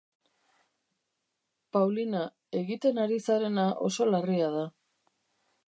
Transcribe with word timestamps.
Paulina, 1.77 2.23
egiten 2.63 2.99
ari 3.05 3.21
zarena 3.29 3.69
oso 3.91 4.09
larria 4.13 4.49
da. 4.59 4.65